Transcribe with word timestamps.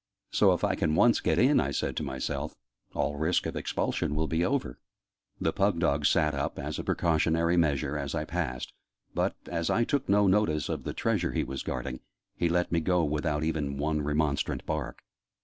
"So, 0.31 0.51
if 0.53 0.63
I 0.63 0.73
can 0.73 0.95
once 0.95 1.19
get 1.19 1.37
in," 1.37 1.59
I 1.59 1.69
said 1.69 1.95
to 1.97 2.01
myself, 2.03 2.55
"all 2.95 3.17
risk 3.17 3.45
of 3.45 3.55
expulsion 3.55 4.15
will 4.15 4.25
be 4.25 4.43
over!" 4.43 4.79
{Image...'The 5.39 5.53
pug 5.53 5.77
dog 5.77 6.07
sat 6.07 6.33
up'} 6.33 6.33
The 6.33 6.33
pug 6.33 6.33
dog 6.33 6.33
sat 6.33 6.33
up, 6.33 6.57
as 6.69 6.79
a 6.79 6.83
precautionary 6.83 7.55
measure, 7.55 7.97
as 7.99 8.15
I 8.15 8.25
passed; 8.25 8.73
but, 9.13 9.35
as 9.47 9.69
I 9.69 9.83
took 9.83 10.09
no 10.09 10.25
notice 10.25 10.69
of 10.69 10.85
the 10.85 10.93
treasure 10.93 11.33
he 11.33 11.43
was 11.43 11.61
guarding, 11.61 11.99
he 12.35 12.49
let 12.49 12.71
me 12.71 12.79
go 12.79 13.03
by 13.05 13.11
without 13.11 13.43
even 13.43 13.77
one 13.77 14.01
remonstrant 14.01 14.65
bark. 14.65 15.03